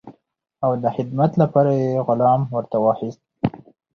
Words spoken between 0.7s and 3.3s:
د خدمت لپاره یې غلام ورته واخیست.